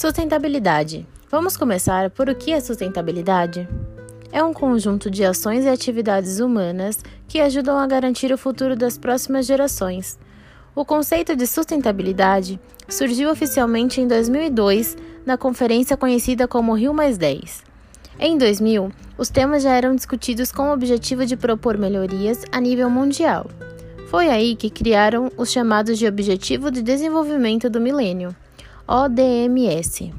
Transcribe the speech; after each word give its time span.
Sustentabilidade. 0.00 1.06
Vamos 1.30 1.58
começar 1.58 2.08
por 2.08 2.30
o 2.30 2.34
que 2.34 2.52
é 2.52 2.60
sustentabilidade? 2.60 3.68
É 4.32 4.42
um 4.42 4.54
conjunto 4.54 5.10
de 5.10 5.22
ações 5.22 5.66
e 5.66 5.68
atividades 5.68 6.40
humanas 6.40 7.00
que 7.28 7.38
ajudam 7.38 7.78
a 7.78 7.86
garantir 7.86 8.32
o 8.32 8.38
futuro 8.38 8.74
das 8.74 8.96
próximas 8.96 9.44
gerações. 9.44 10.18
O 10.74 10.86
conceito 10.86 11.36
de 11.36 11.46
sustentabilidade 11.46 12.58
surgiu 12.88 13.30
oficialmente 13.30 14.00
em 14.00 14.08
2002 14.08 14.96
na 15.26 15.36
conferência 15.36 15.98
conhecida 15.98 16.48
como 16.48 16.72
Rio 16.72 16.96
Em 18.18 18.38
2000, 18.38 18.90
os 19.18 19.28
temas 19.28 19.62
já 19.62 19.74
eram 19.74 19.94
discutidos 19.94 20.50
com 20.50 20.70
o 20.70 20.72
objetivo 20.72 21.26
de 21.26 21.36
propor 21.36 21.76
melhorias 21.76 22.42
a 22.50 22.58
nível 22.58 22.88
mundial. 22.88 23.50
Foi 24.08 24.30
aí 24.30 24.56
que 24.56 24.70
criaram 24.70 25.30
os 25.36 25.52
chamados 25.52 25.98
de 25.98 26.06
Objetivo 26.06 26.70
de 26.70 26.80
Desenvolvimento 26.80 27.68
do 27.68 27.82
Milênio. 27.82 28.34
ODMS. 28.92 30.12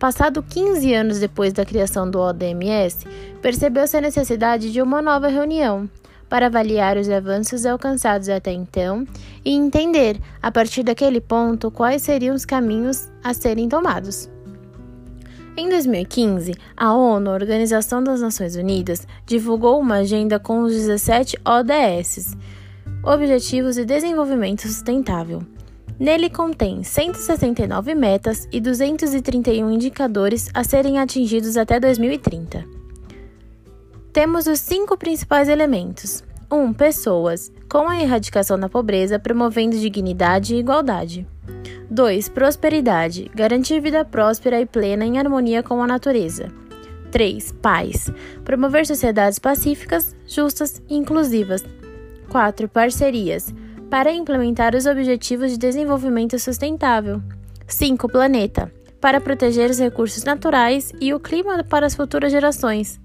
Passado 0.00 0.42
15 0.42 0.92
anos 0.92 1.20
depois 1.20 1.52
da 1.52 1.64
criação 1.64 2.10
do 2.10 2.18
ODMS, 2.18 3.06
percebeu-se 3.40 3.96
a 3.96 4.00
necessidade 4.00 4.72
de 4.72 4.82
uma 4.82 5.00
nova 5.00 5.28
reunião 5.28 5.88
para 6.28 6.46
avaliar 6.46 6.96
os 6.96 7.08
avanços 7.08 7.64
alcançados 7.64 8.28
até 8.28 8.50
então 8.50 9.06
e 9.44 9.54
entender, 9.54 10.20
a 10.42 10.50
partir 10.50 10.82
daquele 10.82 11.20
ponto, 11.20 11.70
quais 11.70 12.02
seriam 12.02 12.34
os 12.34 12.44
caminhos 12.44 13.08
a 13.22 13.32
serem 13.32 13.68
tomados. 13.68 14.28
Em 15.56 15.68
2015, 15.68 16.52
a 16.76 16.92
ONU, 16.92 17.30
Organização 17.30 18.02
das 18.02 18.20
Nações 18.20 18.56
Unidas, 18.56 19.06
divulgou 19.24 19.78
uma 19.78 19.98
agenda 19.98 20.40
com 20.40 20.62
os 20.62 20.72
17 20.72 21.38
ODS, 21.44 22.36
Objetivos 23.04 23.76
de 23.76 23.84
Desenvolvimento 23.84 24.62
Sustentável 24.62 25.46
Nele 25.98 26.28
contém 26.28 26.82
169 26.82 27.94
metas 27.94 28.46
e 28.52 28.60
231 28.60 29.70
indicadores 29.70 30.50
a 30.52 30.62
serem 30.62 30.98
atingidos 30.98 31.56
até 31.56 31.80
2030. 31.80 32.64
Temos 34.12 34.46
os 34.46 34.60
cinco 34.60 34.96
principais 34.96 35.48
elementos: 35.48 36.22
1. 36.50 36.56
Um, 36.56 36.72
pessoas, 36.72 37.50
com 37.68 37.88
a 37.88 38.00
erradicação 38.00 38.58
da 38.58 38.68
pobreza, 38.68 39.18
promovendo 39.18 39.78
dignidade 39.78 40.54
e 40.54 40.58
igualdade. 40.58 41.26
2. 41.90 42.28
Prosperidade, 42.28 43.30
garantir 43.34 43.80
vida 43.80 44.04
próspera 44.04 44.60
e 44.60 44.66
plena 44.66 45.04
em 45.06 45.18
harmonia 45.18 45.62
com 45.62 45.82
a 45.82 45.86
natureza. 45.86 46.52
3. 47.10 47.52
Paz, 47.62 48.10
promover 48.44 48.86
sociedades 48.86 49.38
pacíficas, 49.38 50.14
justas 50.26 50.82
e 50.88 50.94
inclusivas. 50.94 51.64
4. 52.28 52.68
Parcerias, 52.68 53.54
para 53.90 54.12
implementar 54.12 54.74
os 54.74 54.86
Objetivos 54.86 55.50
de 55.52 55.58
Desenvolvimento 55.58 56.38
Sustentável. 56.38 57.22
5. 57.66 58.08
Planeta, 58.08 58.72
para 59.00 59.20
proteger 59.20 59.70
os 59.70 59.78
recursos 59.78 60.24
naturais 60.24 60.92
e 61.00 61.14
o 61.14 61.20
clima 61.20 61.62
para 61.64 61.86
as 61.86 61.94
futuras 61.94 62.32
gerações. 62.32 63.00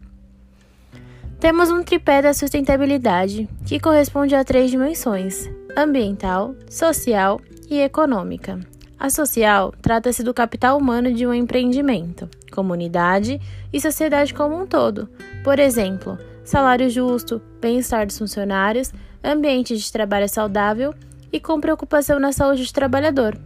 Temos 1.40 1.70
um 1.70 1.84
tripé 1.84 2.22
da 2.22 2.34
sustentabilidade, 2.34 3.50
que 3.66 3.80
corresponde 3.80 4.36
a 4.36 4.44
três 4.44 4.70
dimensões: 4.70 5.50
ambiental, 5.76 6.56
social 6.70 7.40
e 7.70 7.80
econômica. 7.80 8.60
A 9.00 9.10
social 9.10 9.74
trata-se 9.82 10.22
do 10.22 10.34
capital 10.34 10.78
humano 10.78 11.12
de 11.12 11.26
um 11.26 11.34
empreendimento, 11.34 12.30
comunidade 12.52 13.42
e 13.74 13.82
sociedade 13.82 14.34
como 14.34 14.56
um 14.56 14.68
todo. 14.68 15.10
Por 15.44 15.58
exemplo, 15.58 16.20
salário 16.44 16.88
justo, 16.88 17.42
bem-estar 17.60 18.06
dos 18.06 18.20
funcionários, 18.20 18.94
ambiente 19.24 19.76
de 19.76 19.92
trabalho 19.92 20.28
saudável 20.28 20.94
e 21.32 21.40
com 21.40 21.60
preocupação 21.60 22.20
na 22.20 22.32
saúde 22.32 22.66
do 22.66 22.74
trabalhador. 22.74 23.38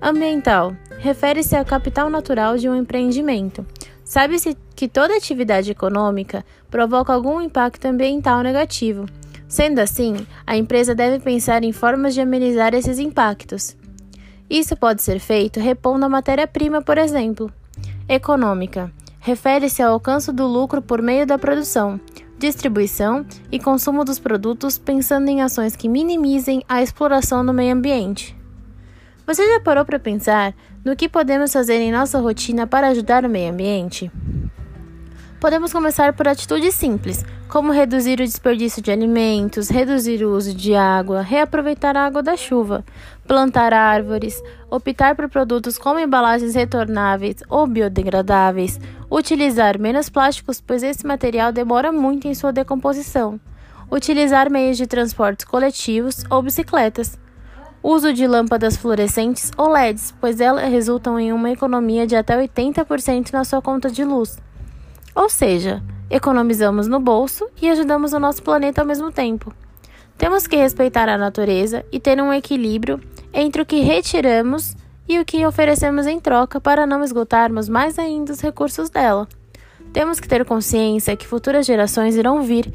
Ambiental 0.00 0.74
refere-se 0.98 1.56
ao 1.56 1.64
capital 1.64 2.10
natural 2.10 2.56
de 2.56 2.68
um 2.68 2.74
empreendimento. 2.74 3.66
Sabe-se 4.04 4.56
que 4.74 4.88
toda 4.88 5.16
atividade 5.16 5.70
econômica 5.70 6.44
provoca 6.70 7.12
algum 7.12 7.40
impacto 7.40 7.86
ambiental 7.86 8.42
negativo. 8.42 9.06
Sendo 9.48 9.78
assim, 9.78 10.14
a 10.46 10.56
empresa 10.56 10.94
deve 10.94 11.18
pensar 11.22 11.64
em 11.64 11.72
formas 11.72 12.14
de 12.14 12.20
amenizar 12.20 12.74
esses 12.74 12.98
impactos. 12.98 13.76
Isso 14.48 14.76
pode 14.76 15.02
ser 15.02 15.18
feito 15.18 15.58
repondo 15.60 16.04
a 16.04 16.08
matéria-prima, 16.08 16.82
por 16.82 16.98
exemplo. 16.98 17.52
Econômica 18.08 18.92
refere-se 19.18 19.82
ao 19.82 19.94
alcance 19.94 20.32
do 20.32 20.46
lucro 20.46 20.80
por 20.80 21.02
meio 21.02 21.26
da 21.26 21.36
produção, 21.36 22.00
distribuição 22.38 23.24
e 23.50 23.58
consumo 23.58 24.04
dos 24.04 24.18
produtos, 24.18 24.78
pensando 24.78 25.28
em 25.28 25.42
ações 25.42 25.74
que 25.74 25.88
minimizem 25.88 26.62
a 26.68 26.82
exploração 26.82 27.44
do 27.44 27.52
meio 27.52 27.74
ambiente. 27.74 28.36
Você 29.26 29.46
já 29.46 29.60
parou 29.60 29.84
para 29.84 29.98
pensar 29.98 30.54
no 30.84 30.94
que 30.94 31.08
podemos 31.08 31.52
fazer 31.52 31.80
em 31.80 31.90
nossa 31.90 32.20
rotina 32.20 32.66
para 32.66 32.88
ajudar 32.88 33.24
o 33.24 33.28
meio 33.28 33.52
ambiente? 33.52 34.10
Podemos 35.38 35.70
começar 35.70 36.14
por 36.14 36.26
atitudes 36.26 36.74
simples, 36.74 37.22
como 37.46 37.70
reduzir 37.70 38.14
o 38.14 38.24
desperdício 38.24 38.80
de 38.80 38.90
alimentos, 38.90 39.68
reduzir 39.68 40.24
o 40.24 40.34
uso 40.34 40.54
de 40.54 40.74
água, 40.74 41.20
reaproveitar 41.20 41.94
a 41.94 42.06
água 42.06 42.22
da 42.22 42.38
chuva, 42.38 42.82
plantar 43.28 43.74
árvores, 43.74 44.42
optar 44.70 45.14
por 45.14 45.28
produtos 45.28 45.76
com 45.76 45.98
embalagens 45.98 46.54
retornáveis 46.54 47.36
ou 47.50 47.66
biodegradáveis, 47.66 48.80
utilizar 49.10 49.78
menos 49.78 50.08
plásticos, 50.08 50.58
pois 50.58 50.82
esse 50.82 51.06
material 51.06 51.52
demora 51.52 51.92
muito 51.92 52.26
em 52.26 52.34
sua 52.34 52.50
decomposição, 52.50 53.38
utilizar 53.90 54.50
meios 54.50 54.78
de 54.78 54.86
transportes 54.86 55.44
coletivos 55.44 56.24
ou 56.30 56.40
bicicletas. 56.40 57.18
Uso 57.82 58.10
de 58.10 58.26
lâmpadas 58.26 58.74
fluorescentes 58.74 59.50
ou 59.56 59.70
LEDs, 59.70 60.14
pois 60.18 60.40
elas 60.40 60.70
resultam 60.70 61.20
em 61.20 61.30
uma 61.30 61.50
economia 61.50 62.06
de 62.06 62.16
até 62.16 62.36
80% 62.36 63.32
na 63.34 63.44
sua 63.44 63.60
conta 63.60 63.90
de 63.90 64.02
luz. 64.02 64.38
Ou 65.16 65.30
seja, 65.30 65.82
economizamos 66.10 66.86
no 66.86 67.00
bolso 67.00 67.48
e 67.60 67.70
ajudamos 67.70 68.12
o 68.12 68.20
nosso 68.20 68.42
planeta 68.42 68.82
ao 68.82 68.86
mesmo 68.86 69.10
tempo. 69.10 69.50
Temos 70.18 70.46
que 70.46 70.56
respeitar 70.56 71.08
a 71.08 71.16
natureza 71.16 71.86
e 71.90 71.98
ter 71.98 72.20
um 72.20 72.34
equilíbrio 72.34 73.00
entre 73.32 73.62
o 73.62 73.66
que 73.66 73.80
retiramos 73.80 74.76
e 75.08 75.18
o 75.18 75.24
que 75.24 75.46
oferecemos 75.46 76.06
em 76.06 76.20
troca 76.20 76.60
para 76.60 76.86
não 76.86 77.02
esgotarmos 77.02 77.66
mais 77.66 77.98
ainda 77.98 78.30
os 78.30 78.42
recursos 78.42 78.90
dela. 78.90 79.26
Temos 79.90 80.20
que 80.20 80.28
ter 80.28 80.44
consciência 80.44 81.16
que 81.16 81.26
futuras 81.26 81.64
gerações 81.64 82.14
irão 82.14 82.42
vir 82.42 82.70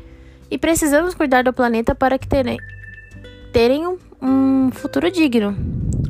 e 0.50 0.58
precisamos 0.58 1.14
cuidar 1.14 1.44
do 1.44 1.54
planeta 1.54 1.94
para 1.94 2.18
que 2.18 2.28
terem, 2.28 2.58
terem 3.54 3.86
um, 3.86 4.00
um 4.20 4.72
futuro 4.72 5.12
digno. 5.12 5.56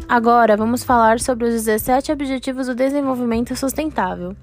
Agora 0.08 0.56
vamos 0.56 0.82
falar 0.82 1.20
sobre 1.20 1.46
os 1.46 1.52
17 1.52 2.10
Objetivos 2.14 2.68
do 2.68 2.76
Desenvolvimento 2.76 3.54
Sustentável. 3.54 4.34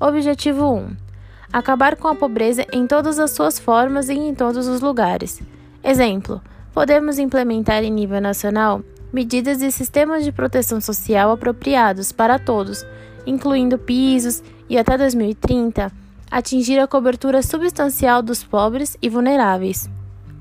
Objetivo 0.00 0.72
1 0.72 1.09
acabar 1.52 1.96
com 1.96 2.08
a 2.08 2.14
pobreza 2.14 2.66
em 2.72 2.86
todas 2.86 3.18
as 3.18 3.32
suas 3.32 3.58
formas 3.58 4.08
e 4.08 4.14
em 4.14 4.34
todos 4.34 4.66
os 4.66 4.80
lugares. 4.80 5.40
Exemplo: 5.82 6.40
podemos 6.72 7.18
implementar 7.18 7.82
em 7.82 7.90
nível 7.90 8.20
nacional 8.20 8.82
medidas 9.12 9.60
e 9.60 9.72
sistemas 9.72 10.24
de 10.24 10.32
proteção 10.32 10.80
social 10.80 11.32
apropriados 11.32 12.12
para 12.12 12.38
todos, 12.38 12.86
incluindo 13.26 13.78
pisos 13.78 14.42
e 14.68 14.78
até 14.78 14.96
2030 14.96 15.90
atingir 16.30 16.78
a 16.78 16.86
cobertura 16.86 17.42
substancial 17.42 18.22
dos 18.22 18.44
pobres 18.44 18.96
e 19.02 19.08
vulneráveis. 19.08 19.90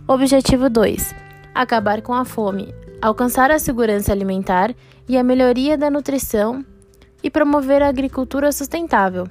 Objetivo 0.07 0.69
2: 0.69 1.15
acabar 1.53 2.01
com 2.01 2.13
a 2.13 2.23
fome, 2.23 2.73
alcançar 3.01 3.49
a 3.49 3.57
segurança 3.57 4.11
alimentar 4.11 4.75
e 5.07 5.17
a 5.17 5.23
melhoria 5.23 5.77
da 5.77 5.89
nutrição 5.89 6.63
e 7.23 7.29
promover 7.29 7.81
a 7.81 7.89
agricultura 7.89 8.51
sustentável. 8.51 9.27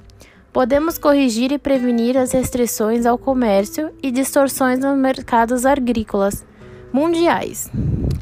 Podemos 0.51 0.97
corrigir 0.97 1.51
e 1.51 1.59
prevenir 1.59 2.17
as 2.17 2.31
restrições 2.31 3.05
ao 3.05 3.17
comércio 3.17 3.91
e 4.01 4.11
distorções 4.11 4.79
nos 4.79 4.97
mercados 4.97 5.65
agrícolas 5.65 6.45
mundiais, 6.91 7.69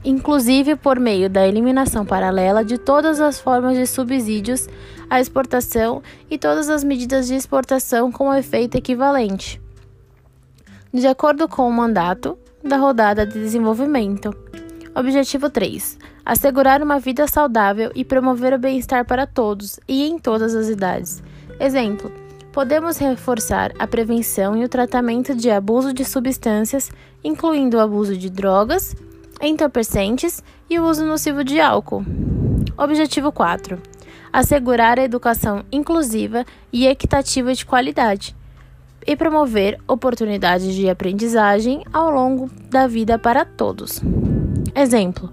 inclusive 0.04 0.76
por 0.76 1.00
meio 1.00 1.30
da 1.30 1.48
eliminação 1.48 2.06
paralela 2.06 2.66
de 2.66 2.78
todas 2.78 3.22
as 3.22 3.40
formas 3.40 3.78
de 3.78 3.88
subsídios 3.88 4.68
à 5.10 5.22
exportação 5.22 6.04
e 6.30 6.38
todas 6.38 6.70
as 6.70 6.84
medidas 6.84 7.28
de 7.28 7.36
exportação 7.36 8.12
com 8.12 8.34
efeito 8.34 8.76
equivalente. 8.76 9.62
De 10.94 11.08
acordo 11.08 11.48
com 11.48 11.68
o 11.68 11.72
mandato 11.72 12.38
da 12.62 12.76
rodada 12.76 13.26
de 13.26 13.34
desenvolvimento. 13.34 14.36
Objetivo 14.94 15.50
3: 15.50 15.98
assegurar 16.26 16.82
uma 16.82 17.00
vida 17.00 17.26
saudável 17.28 17.92
e 17.96 18.04
promover 18.04 18.54
o 18.54 18.60
bem-estar 18.60 19.06
para 19.06 19.26
todos 19.26 19.80
e 19.88 20.08
em 20.08 20.20
todas 20.20 20.56
as 20.56 20.68
idades. 20.68 21.24
Exemplo: 21.60 22.12
podemos 22.58 22.98
reforçar 22.98 23.72
a 23.78 23.86
prevenção 23.86 24.58
e 24.58 24.64
o 24.64 24.68
tratamento 24.68 25.36
de 25.36 25.48
abuso 25.52 25.94
de 25.94 26.04
substâncias, 26.04 26.90
incluindo 27.24 27.78
o 27.78 27.80
abuso 27.80 28.18
de 28.18 28.32
drogas, 28.32 28.96
entorpecentes 29.40 30.44
e 30.68 30.80
o 30.80 30.90
uso 30.90 31.06
nocivo 31.06 31.44
de 31.44 31.62
álcool. 31.62 32.04
Objetivo 32.76 33.32
4: 33.32 33.80
assegurar 34.34 34.98
a 34.98 35.04
educação 35.04 35.64
inclusiva 35.72 36.44
e 36.74 36.88
equitativa 36.88 37.54
de 37.54 37.64
qualidade 37.64 38.36
e 39.06 39.16
promover 39.16 39.80
oportunidades 39.88 40.74
de 40.74 40.90
aprendizagem 40.90 41.84
ao 41.94 42.10
longo 42.10 42.50
da 42.72 42.88
vida 42.88 43.20
para 43.20 43.46
todos. 43.46 44.02
Exemplo: 44.74 45.32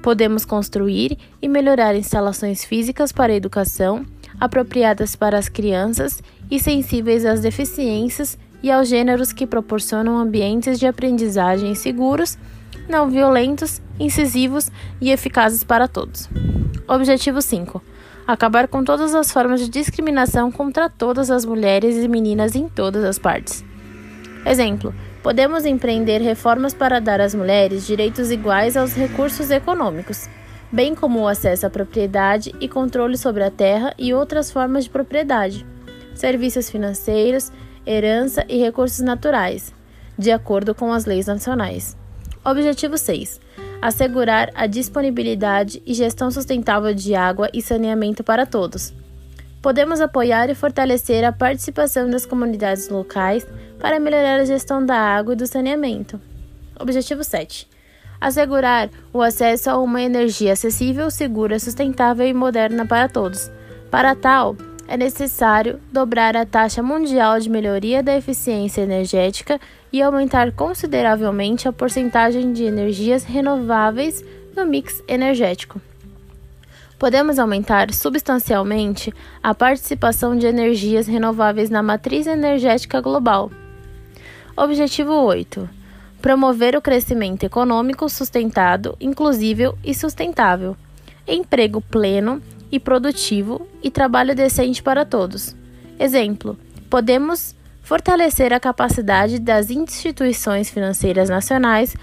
Podemos 0.00 0.44
construir 0.44 1.18
e 1.42 1.48
melhorar 1.48 1.96
instalações 1.96 2.64
físicas 2.64 3.10
para 3.10 3.32
a 3.32 3.36
educação, 3.36 4.06
apropriadas 4.38 5.16
para 5.16 5.36
as 5.36 5.48
crianças 5.48 6.22
e 6.52 6.60
sensíveis 6.60 7.24
às 7.24 7.40
deficiências 7.40 8.38
e 8.62 8.70
aos 8.70 8.86
gêneros 8.86 9.32
que 9.32 9.46
proporcionam 9.46 10.18
ambientes 10.18 10.78
de 10.78 10.86
aprendizagem 10.86 11.74
seguros, 11.74 12.36
não 12.86 13.08
violentos, 13.08 13.80
incisivos 13.98 14.70
e 15.00 15.10
eficazes 15.10 15.64
para 15.64 15.88
todos. 15.88 16.28
Objetivo 16.86 17.40
5. 17.40 17.82
Acabar 18.26 18.68
com 18.68 18.84
todas 18.84 19.14
as 19.14 19.32
formas 19.32 19.60
de 19.60 19.68
discriminação 19.70 20.52
contra 20.52 20.90
todas 20.90 21.30
as 21.30 21.46
mulheres 21.46 21.96
e 21.96 22.06
meninas 22.06 22.54
em 22.54 22.68
todas 22.68 23.02
as 23.02 23.18
partes. 23.18 23.64
Exemplo: 24.44 24.94
Podemos 25.22 25.64
empreender 25.64 26.20
reformas 26.20 26.74
para 26.74 27.00
dar 27.00 27.18
às 27.18 27.34
mulheres 27.34 27.86
direitos 27.86 28.30
iguais 28.30 28.76
aos 28.76 28.92
recursos 28.92 29.50
econômicos, 29.50 30.28
bem 30.70 30.94
como 30.94 31.20
o 31.20 31.28
acesso 31.28 31.66
à 31.66 31.70
propriedade 31.70 32.54
e 32.60 32.68
controle 32.68 33.16
sobre 33.16 33.42
a 33.42 33.50
terra 33.50 33.94
e 33.98 34.12
outras 34.12 34.52
formas 34.52 34.84
de 34.84 34.90
propriedade, 34.90 35.64
serviços 36.22 36.70
financeiros, 36.70 37.50
herança 37.86 38.44
e 38.48 38.58
recursos 38.58 39.00
naturais, 39.00 39.74
de 40.16 40.30
acordo 40.30 40.74
com 40.74 40.92
as 40.92 41.04
leis 41.04 41.26
nacionais. 41.26 41.96
Objetivo 42.44 42.96
6. 42.96 43.40
Assegurar 43.80 44.50
a 44.54 44.66
disponibilidade 44.66 45.82
e 45.84 45.92
gestão 45.92 46.30
sustentável 46.30 46.94
de 46.94 47.14
água 47.14 47.48
e 47.52 47.60
saneamento 47.60 48.22
para 48.22 48.46
todos 48.46 48.94
Podemos 49.62 50.00
apoiar 50.00 50.50
e 50.50 50.56
fortalecer 50.56 51.24
a 51.24 51.30
participação 51.30 52.10
das 52.10 52.26
comunidades 52.26 52.88
locais 52.88 53.46
para 53.78 54.00
melhorar 54.00 54.40
a 54.40 54.44
gestão 54.44 54.84
da 54.84 54.96
água 54.96 55.34
e 55.34 55.36
do 55.36 55.46
saneamento. 55.46 56.20
Objetivo 56.80 57.22
7. 57.22 57.68
Assegurar 58.20 58.90
o 59.12 59.22
acesso 59.22 59.70
a 59.70 59.78
uma 59.78 60.02
energia 60.02 60.54
acessível, 60.54 61.08
segura, 61.12 61.60
sustentável 61.60 62.26
e 62.26 62.34
moderna 62.34 62.84
para 62.84 63.08
todos. 63.08 63.52
Para 63.88 64.16
tal, 64.16 64.56
é 64.92 64.96
necessário 64.98 65.80
dobrar 65.90 66.36
a 66.36 66.44
taxa 66.44 66.82
mundial 66.82 67.40
de 67.40 67.48
melhoria 67.48 68.02
da 68.02 68.14
eficiência 68.14 68.82
energética 68.82 69.58
e 69.90 70.02
aumentar 70.02 70.52
consideravelmente 70.52 71.66
a 71.66 71.72
porcentagem 71.72 72.52
de 72.52 72.64
energias 72.64 73.24
renováveis 73.24 74.22
no 74.54 74.66
mix 74.66 75.02
energético 75.08 75.80
podemos 76.98 77.36
aumentar 77.36 77.92
substancialmente 77.92 79.12
a 79.42 79.52
participação 79.52 80.36
de 80.36 80.46
energias 80.46 81.08
renováveis 81.08 81.68
na 81.68 81.82
matriz 81.82 82.28
energética 82.28 83.00
global. 83.00 83.50
Objetivo 84.56 85.12
8. 85.12 85.68
Promover 86.20 86.76
o 86.76 86.80
crescimento 86.80 87.42
econômico 87.42 88.08
sustentado, 88.08 88.96
inclusível 89.00 89.76
e 89.82 89.92
sustentável, 89.92 90.76
emprego 91.26 91.80
pleno 91.80 92.40
e 92.72 92.80
produtivo 92.80 93.68
e 93.82 93.90
trabalho 93.90 94.34
decente 94.34 94.82
para 94.82 95.04
todos. 95.04 95.54
Exemplo: 96.00 96.58
podemos 96.88 97.54
fortalecer 97.82 98.52
a 98.52 98.58
capacidade 98.58 99.38
das 99.38 99.70
instituições 99.70 100.70
financeiras 100.70 101.28
nacionais 101.28 101.94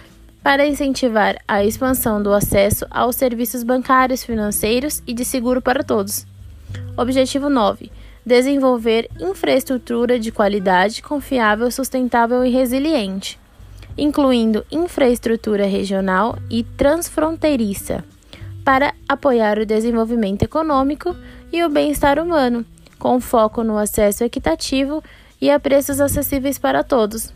para 0.44 0.68
incentivar 0.68 1.38
a 1.48 1.66
expansão 1.66 2.22
do 2.22 2.32
acesso 2.32 2.86
aos 2.90 3.16
serviços 3.16 3.64
bancários, 3.64 4.24
financeiros 4.24 5.02
e 5.08 5.14
de 5.14 5.26
seguro 5.26 5.62
para 5.62 5.84
todos. 5.84 6.26
Objetivo 6.96 7.50
9. 7.50 7.92
Desenvolver 8.26 9.10
infraestrutura 9.20 10.20
de 10.20 10.32
qualidade, 10.32 11.02
confiável, 11.02 11.72
sustentável 11.72 12.46
e 12.46 12.50
resiliente, 12.52 13.40
incluindo 13.98 14.64
infraestrutura 14.72 15.66
regional 15.66 16.38
e 16.50 16.64
transfronteiriça, 16.64 18.04
para 18.70 18.94
apoiar 19.08 19.58
o 19.58 19.66
desenvolvimento 19.66 20.44
econômico 20.44 21.16
e 21.52 21.64
o 21.64 21.70
bem-estar 21.70 22.20
humano, 22.20 22.64
com 23.00 23.20
foco 23.20 23.64
no 23.64 23.80
acesso 23.80 24.24
equitativo 24.24 25.04
e 25.42 25.50
a 25.50 25.60
preços 25.60 26.00
acessíveis 26.00 26.60
para 26.60 26.84
todos. 26.84 27.34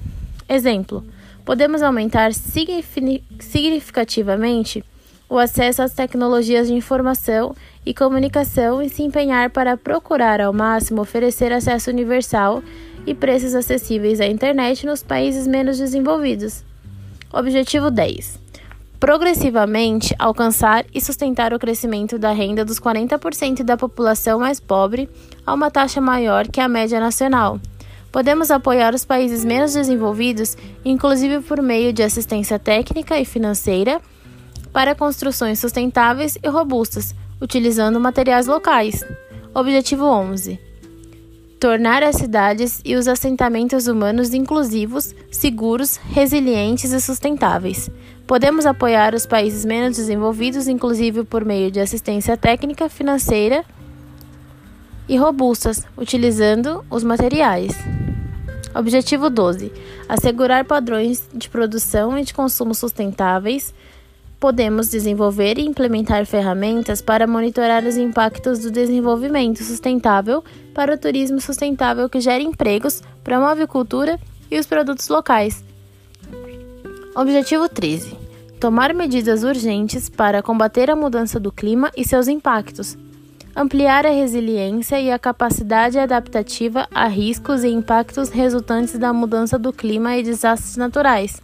Exemplo: 0.47 1.03
podemos 1.43 1.81
aumentar 1.81 2.35
significativamente 2.35 4.85
o 5.27 5.39
acesso 5.39 5.81
às 5.81 5.93
tecnologias 5.93 6.67
de 6.67 6.75
informação 6.75 7.55
e 7.83 7.95
comunicação 7.95 8.79
e 8.79 8.87
se 8.87 9.01
empenhar 9.01 9.49
para 9.49 9.75
procurar 9.75 10.39
ao 10.39 10.53
máximo 10.53 11.01
oferecer 11.01 11.51
acesso 11.51 11.89
universal 11.89 12.61
e 13.07 13.15
preços 13.15 13.55
acessíveis 13.55 14.21
à 14.21 14.27
internet 14.27 14.85
nos 14.85 15.01
países 15.01 15.47
menos 15.47 15.79
desenvolvidos. 15.79 16.63
Objetivo 17.33 17.89
10. 17.89 18.42
Progressivamente 19.03 20.15
alcançar 20.17 20.85
e 20.93 21.01
sustentar 21.01 21.53
o 21.53 21.59
crescimento 21.59 22.17
da 22.17 22.31
renda 22.31 22.63
dos 22.63 22.79
40% 22.79 23.61
da 23.61 23.75
população 23.75 24.39
mais 24.39 24.61
pobre 24.61 25.09
a 25.45 25.53
uma 25.53 25.69
taxa 25.69 25.99
maior 25.99 26.47
que 26.47 26.61
a 26.61 26.69
média 26.69 27.01
nacional 27.01 27.59
Podemos 28.13 28.49
apoiar 28.49 28.95
os 28.95 29.03
países 29.03 29.43
menos 29.43 29.73
desenvolvidos, 29.73 30.55
inclusive 30.85 31.41
por 31.41 31.61
meio 31.61 31.91
de 31.91 32.01
assistência 32.01 32.57
técnica 32.57 33.19
e 33.19 33.25
financeira, 33.25 33.99
para 34.71 34.95
construções 34.95 35.59
sustentáveis 35.59 36.37
e 36.41 36.47
robustas, 36.47 37.13
utilizando 37.41 37.99
materiais 37.99 38.47
locais. 38.47 39.03
Objetivo 39.53 40.05
11: 40.05 40.57
Tornar 41.63 42.03
as 42.03 42.17
cidades 42.17 42.81
e 42.83 42.93
os 42.93 43.07
assentamentos 43.07 43.87
humanos 43.87 44.33
inclusivos, 44.33 45.15
seguros, 45.31 45.95
resilientes 45.95 46.91
e 46.91 46.99
sustentáveis. 46.99 47.89
Podemos 48.27 48.65
apoiar 48.65 49.15
os 49.15 49.25
países 49.25 49.63
menos 49.63 49.95
desenvolvidos, 49.95 50.67
inclusive 50.67 51.23
por 51.23 51.45
meio 51.45 51.71
de 51.71 51.79
assistência 51.79 52.35
técnica, 52.35 52.89
financeira 52.89 53.63
e 55.07 55.15
robustas, 55.15 55.87
utilizando 55.95 56.83
os 56.89 57.01
materiais. 57.01 57.73
Objetivo 58.75 59.29
12: 59.29 59.71
assegurar 60.09 60.65
padrões 60.65 61.29
de 61.33 61.47
produção 61.47 62.19
e 62.19 62.25
de 62.25 62.33
consumo 62.33 62.75
sustentáveis. 62.75 63.73
Podemos 64.43 64.89
desenvolver 64.89 65.57
e 65.57 65.61
implementar 65.61 66.25
ferramentas 66.25 67.01
para 67.01 67.25
monitorar 67.25 67.85
os 67.85 67.95
impactos 67.95 68.59
do 68.59 68.69
desenvolvimento 68.69 69.63
sustentável 69.63 70.43
para 70.73 70.93
o 70.93 70.97
turismo 70.97 71.39
sustentável 71.39 72.09
que 72.09 72.19
gera 72.19 72.43
empregos, 72.43 73.01
promove 73.23 73.65
cultura 73.65 74.19
e 74.51 74.59
os 74.59 74.65
produtos 74.65 75.07
locais. 75.07 75.63
Objetivo 77.15 77.69
13: 77.69 78.17
tomar 78.59 78.93
medidas 78.93 79.43
urgentes 79.43 80.09
para 80.09 80.43
combater 80.43 80.91
a 80.91 80.95
mudança 80.97 81.39
do 81.39 81.49
clima 81.49 81.89
e 81.95 82.03
seus 82.03 82.27
impactos 82.27 82.97
ampliar 83.55 84.05
a 84.05 84.09
resiliência 84.09 84.99
e 84.99 85.09
a 85.09 85.17
capacidade 85.17 85.97
adaptativa 85.97 86.85
a 86.93 87.07
riscos 87.07 87.63
e 87.63 87.69
impactos 87.69 88.27
resultantes 88.27 88.97
da 88.97 89.13
mudança 89.13 89.57
do 89.57 89.71
clima 89.71 90.17
e 90.17 90.23
desastres 90.23 90.75
naturais. 90.75 91.41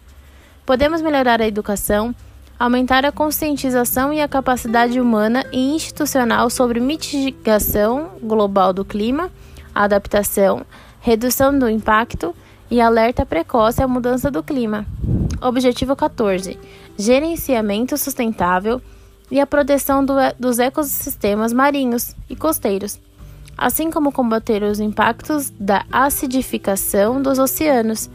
Podemos 0.65 1.01
melhorar 1.01 1.41
a 1.41 1.48
educação, 1.48 2.13
aumentar 2.60 3.06
a 3.06 3.12
conscientização 3.12 4.12
e 4.12 4.20
a 4.20 4.28
capacidade 4.28 5.00
humana 5.00 5.46
e 5.50 5.74
institucional 5.74 6.50
sobre 6.50 6.82
mitigação 6.82 8.12
global 8.22 8.74
do 8.74 8.84
clima, 8.84 9.32
adaptação, 9.74 10.66
redução 11.00 11.58
do 11.58 11.70
impacto 11.70 12.36
e 12.70 12.82
alerta 12.82 13.25
precoce 13.25 13.82
à 13.82 13.88
mudança 13.88 14.30
do 14.30 14.44
clima. 14.44 14.86
Objetivo 15.42 15.96
14: 15.96 16.60
Gerenciamento 16.98 17.98
sustentável 17.98 18.82
e 19.32 19.39
a 19.39 19.48
proteção 19.48 20.04
do, 20.04 20.13
dos 20.38 20.60
ecossistemas 20.60 21.54
marinhos 21.54 22.13
e 22.30 22.36
costeiros, 22.36 23.00
assim 23.58 23.89
como 23.89 24.12
combater 24.12 24.63
os 24.63 24.82
impactos 24.82 25.50
da 25.51 25.86
acidificação 25.89 27.22
dos 27.22 27.39
oceanos, 27.39 28.10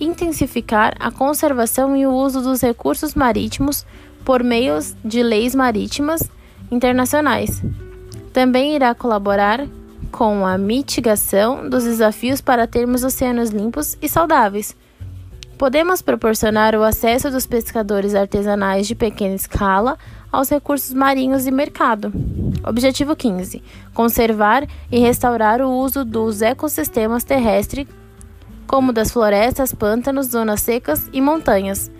intensificar 0.00 0.94
a 0.98 1.10
conservação 1.10 1.96
e 1.96 2.06
o 2.06 2.12
uso 2.12 2.40
dos 2.40 2.60
recursos 2.60 3.14
marítimos 3.14 3.84
por 4.24 4.42
meio 4.42 4.78
de 5.04 5.22
leis 5.22 5.54
marítimas 5.54 6.22
internacionais. 6.70 7.62
Também 8.32 8.74
irá 8.74 8.94
colaborar 8.94 9.66
com 10.10 10.46
a 10.46 10.58
mitigação 10.58 11.68
dos 11.68 11.84
desafios 11.84 12.40
para 12.40 12.66
termos 12.66 13.04
oceanos 13.04 13.50
limpos 13.50 13.96
e 14.00 14.08
saudáveis. 14.08 14.76
Podemos 15.56 16.00
proporcionar 16.00 16.74
o 16.74 16.82
acesso 16.82 17.30
dos 17.30 17.46
pescadores 17.46 18.14
artesanais 18.14 18.86
de 18.86 18.94
pequena 18.94 19.34
escala 19.34 19.98
aos 20.32 20.48
recursos 20.48 20.94
marinhos 20.94 21.46
e 21.46 21.50
mercado. 21.50 22.12
Objetivo 22.66 23.14
15: 23.14 23.62
conservar 23.92 24.66
e 24.90 24.98
restaurar 24.98 25.60
o 25.60 25.70
uso 25.70 26.04
dos 26.04 26.40
ecossistemas 26.40 27.24
terrestres, 27.24 27.86
como 28.70 28.92
das 28.92 29.10
florestas, 29.10 29.74
pântanos, 29.74 30.28
zonas 30.28 30.60
secas 30.60 31.10
e 31.12 31.20
montanhas. 31.20 31.90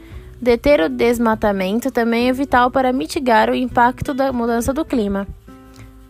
Deter 0.40 0.80
o 0.80 0.88
desmatamento 0.88 1.90
também 1.90 2.28
é 2.28 2.32
vital 2.32 2.70
para 2.70 2.92
mitigar 2.92 3.50
o 3.50 3.56
impacto 3.56 4.14
da 4.14 4.32
mudança 4.32 4.72
do 4.72 4.84
clima. 4.84 5.26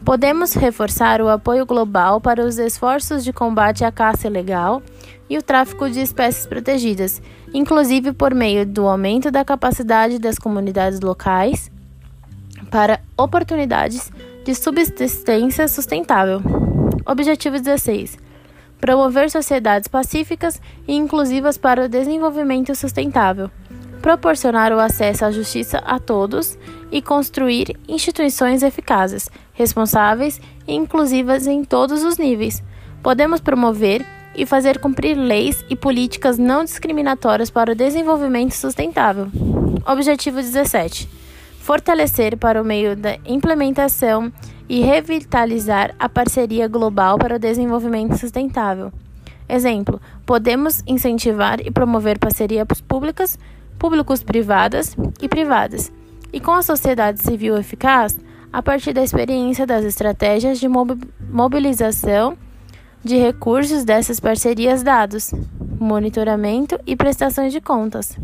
Podemos 0.05 0.53
reforçar 0.53 1.23
o 1.23 1.31
apoio 1.31 1.65
global 1.65 2.21
para 2.21 2.45
os 2.45 2.59
esforços 2.59 3.25
de 3.25 3.33
combate 3.33 3.87
à 3.87 3.91
caça 3.91 4.27
ilegal 4.27 4.83
e 5.31 5.39
o 5.39 5.43
tráfico 5.43 5.89
de 5.89 6.01
espécies 6.01 6.45
protegidas, 6.45 7.23
inclusive 7.55 8.13
por 8.13 8.35
meio 8.35 8.67
do 8.67 8.87
aumento 8.87 9.31
da 9.31 9.43
capacidade 9.43 10.19
das 10.19 10.39
comunidades 10.39 11.01
locais 11.01 11.71
para 12.71 13.01
oportunidades 13.17 14.13
de 14.45 14.55
subsistência 14.55 15.67
sustentável. 15.67 16.43
Objetivo 17.07 17.59
16. 17.59 18.30
Promover 18.81 19.31
sociedades 19.31 19.89
pacíficas 19.89 20.61
e 20.89 20.95
inclusivas 20.95 21.59
para 21.59 21.85
o 21.85 21.89
desenvolvimento 21.89 22.75
sustentável. 22.75 23.51
Proporcionar 24.01 24.73
o 24.73 24.81
acesso 24.81 25.25
à 25.25 25.31
justiça 25.31 25.79
a 25.79 25.99
todos 25.99 26.59
e 26.91 27.03
construir 27.03 27.77
instituições 27.87 28.63
eficazes, 28.63 29.29
responsáveis 29.53 30.41
e 30.67 30.75
inclusivas 30.75 31.47
em 31.47 31.63
todos 31.63 32.03
os 32.03 32.17
níveis. 32.17 32.63
Podemos 33.03 33.41
promover 33.41 34.05
e 34.35 34.47
fazer 34.47 34.79
cumprir 34.79 35.15
leis 35.15 35.65
e 35.69 35.77
políticas 35.77 36.39
não 36.39 36.65
discriminatórias 36.65 37.51
para 37.51 37.73
o 37.73 37.75
desenvolvimento 37.75 38.53
sustentável. 38.53 39.29
Objetivo 39.87 40.37
17. 40.37 41.20
Fortalecer 41.61 42.37
para 42.39 42.61
o 42.61 42.65
meio 42.65 42.97
da 42.97 43.17
implementação 43.25 44.33
e 44.69 44.81
revitalizar 44.81 45.95
a 45.99 46.09
parceria 46.09 46.67
global 46.67 47.19
para 47.19 47.37
o 47.37 47.39
desenvolvimento 47.39 48.17
sustentável. 48.17 48.91
Exemplo: 49.49 50.01
podemos 50.25 50.83
incentivar 50.87 51.61
e 51.61 51.71
promover 51.71 52.19
parcerias 52.19 52.67
públicas, 52.81 53.39
públicos 53.79 54.23
privadas 54.23 54.97
e 55.21 55.29
privadas, 55.29 55.93
e 56.33 56.41
com 56.41 56.53
a 56.53 56.63
sociedade 56.63 57.23
civil 57.23 57.57
eficaz, 57.57 58.19
a 58.53 58.63
partir 58.63 58.93
da 58.93 59.03
experiência 59.03 59.67
das 59.67 59.85
estratégias 59.85 60.59
de 60.59 60.67
mobilização 60.67 62.37
de 63.05 63.17
recursos 63.17 63.85
dessas 63.85 64.19
parcerias 64.19 64.83
dados, 64.83 65.33
monitoramento 65.79 66.81
e 66.87 66.97
prestações 66.97 67.53
de 67.53 67.61
contas. 67.61 68.19